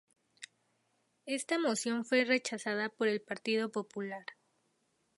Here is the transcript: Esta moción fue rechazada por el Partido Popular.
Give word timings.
Esta 1.27 1.59
moción 1.59 2.05
fue 2.05 2.25
rechazada 2.25 2.89
por 2.89 3.07
el 3.07 3.21
Partido 3.21 3.71
Popular. 3.71 4.25